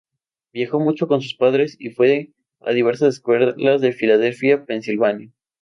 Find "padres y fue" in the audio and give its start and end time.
1.35-2.33